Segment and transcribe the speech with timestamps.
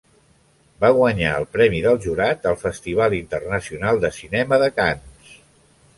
[0.85, 5.37] Va guanyar el Premi del Jurat al Festival Internacional de Cinema de Canes.